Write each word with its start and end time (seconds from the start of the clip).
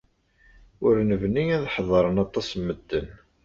Ur 0.85 0.95
nebni 1.09 1.43
ad 1.57 1.65
ḥedṛen 1.73 2.17
aṭas 2.25 2.47
n 2.57 2.61
medden. 2.65 3.07